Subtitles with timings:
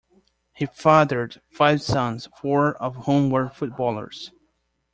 [0.55, 4.31] He fathered five sons, four of whom were footballers.